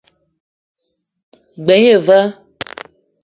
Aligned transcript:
G-beu 1.65 1.79
gne 1.83 1.97
va. 2.05 2.19